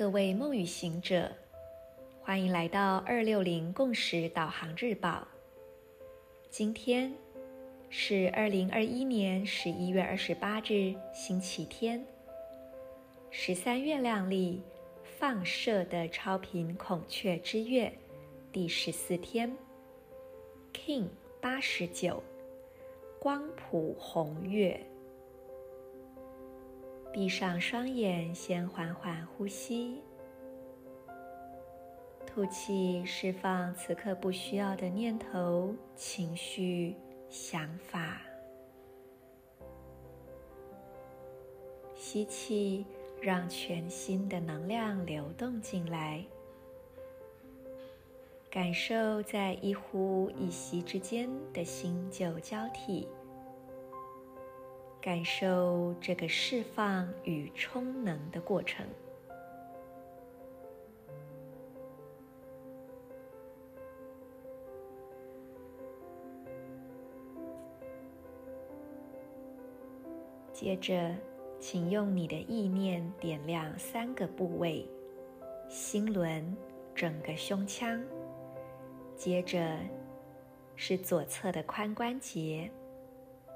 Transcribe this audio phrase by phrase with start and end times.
[0.00, 1.30] 各位梦与行者，
[2.22, 5.28] 欢迎来到二六零共识导航日报。
[6.48, 7.12] 今天
[7.90, 12.02] 是二零二一年十一月二十八日，星期天。
[13.30, 14.62] 十三月亮里
[15.04, 17.92] 放射的超频孔雀之月
[18.50, 19.54] 第十四天
[20.72, 21.08] ，King
[21.42, 22.22] 八十九，
[23.18, 24.80] 光谱红月。
[27.12, 30.00] 闭上双眼，先缓缓呼吸，
[32.24, 36.94] 吐气，释放此刻不需要的念头、情绪、
[37.28, 38.20] 想法。
[41.96, 42.86] 吸气，
[43.20, 46.24] 让全新的能量流动进来，
[48.48, 53.08] 感受在一呼一吸之间的新旧交替。
[55.00, 58.86] 感受这个释放与充能的过程。
[70.52, 71.14] 接着，
[71.58, 74.86] 请用你的意念点亮三个部位：
[75.70, 76.54] 心轮、
[76.94, 77.98] 整个胸腔，
[79.16, 79.78] 接着
[80.76, 82.70] 是左侧的髋关节。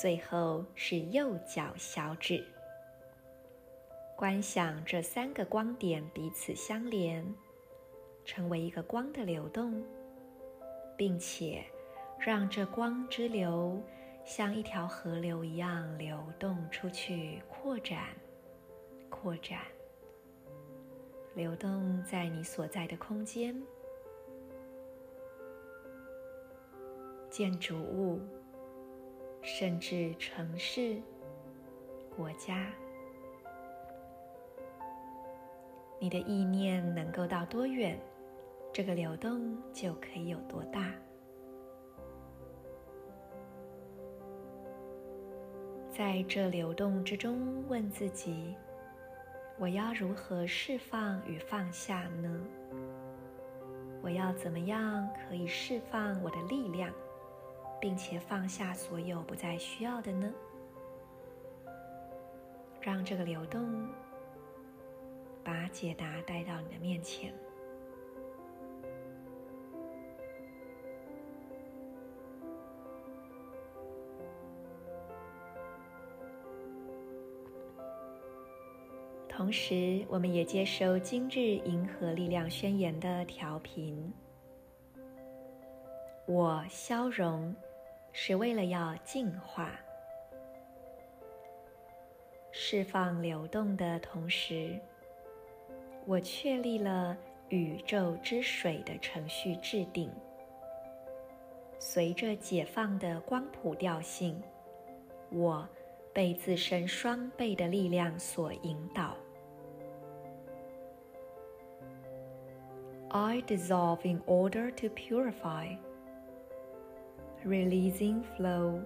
[0.00, 2.42] 最后是右脚小指，
[4.16, 7.22] 观想这三个光点彼此相连，
[8.24, 9.84] 成为一个光的流动，
[10.96, 11.62] 并且
[12.18, 13.78] 让这光之流
[14.24, 18.06] 像一条河流一样流动出去，扩展、
[19.10, 19.60] 扩展，
[21.34, 23.54] 流动在你所在的空间、
[27.28, 28.18] 建筑物。
[29.42, 31.00] 甚至城市、
[32.14, 32.66] 国家，
[35.98, 37.98] 你的意念能够到多远，
[38.72, 40.92] 这个流动就可以有多大。
[45.90, 48.54] 在这流动之中，问自己：
[49.58, 52.46] 我要如何释放与放下呢？
[54.02, 56.90] 我要怎么样可以释放我的力量？
[57.80, 60.30] 并且放下所有不再需要的呢？
[62.80, 63.88] 让这个流动
[65.42, 67.32] 把解答带到你的面前。
[79.28, 84.12] 同时，我们也接收今日银河力量宣言的调频。
[86.26, 87.54] 我消融。
[88.22, 89.70] 是为了要净化、
[92.50, 94.78] 释放流动的同时，
[96.04, 97.16] 我确立了
[97.48, 100.12] 宇宙之水的程序制定。
[101.78, 104.38] 随着解放的光谱调性，
[105.30, 105.66] 我
[106.12, 109.16] 被自身双倍的力量所引导。
[113.08, 115.74] I dissolve in order to purify.
[117.44, 118.84] Releasing flow,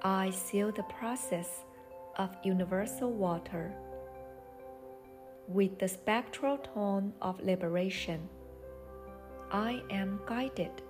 [0.00, 1.64] I seal the process
[2.16, 3.74] of universal water
[5.48, 8.28] with the spectral tone of liberation.
[9.50, 10.82] I am guided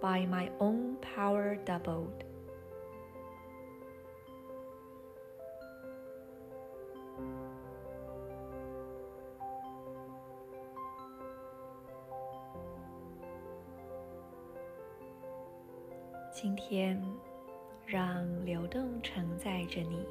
[0.00, 2.22] by my own power doubled.
[16.32, 17.02] 今天，
[17.84, 20.06] 让流动承载着你，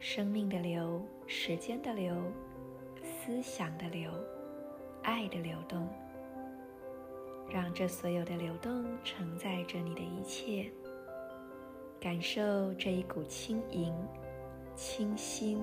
[0.00, 2.16] 生命的流，时间的流，
[3.04, 4.10] 思想的流，
[5.02, 5.86] 爱的流动。
[7.50, 10.72] 让这所有的流动承载着你的一切，
[12.00, 13.94] 感受这一股轻盈、
[14.74, 15.62] 清新、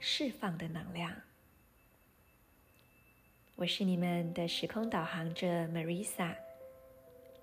[0.00, 1.12] 释放的能量。
[3.54, 6.43] 我是你们的时空导航者 Marisa。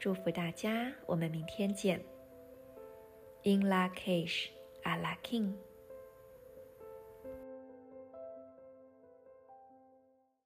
[0.02, 2.04] 祝福大家，我们明天见。
[3.44, 4.48] In Lak'ech,
[4.82, 5.54] Ala K'in。